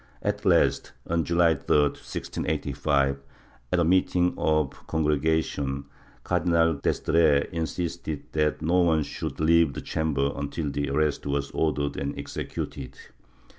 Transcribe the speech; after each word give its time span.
At 0.23 0.45
last, 0.45 0.93
on 1.05 1.23
July 1.23 1.53
3, 1.53 1.75
1685, 1.77 3.19
at 3.71 3.77
a 3.79 3.83
meeting 3.83 4.33
of 4.35 4.71
the 4.71 4.75
Congregation, 4.87 5.85
Cardinal 6.23 6.73
d'Estrees 6.73 7.45
insisted 7.51 8.23
that 8.31 8.63
no 8.63 8.79
one 8.79 9.03
should 9.03 9.39
leave 9.39 9.73
the 9.73 9.81
chamber 9.81 10.31
until 10.35 10.71
the 10.71 10.89
arrest 10.89 11.27
was 11.27 11.51
ordered 11.51 11.97
and 11.97 12.17
executed. 12.17 12.97